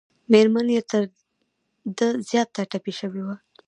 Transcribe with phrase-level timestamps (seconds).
[0.31, 1.03] مېرمن یې تر
[1.97, 3.35] ده زیاته ټپي شوې وه.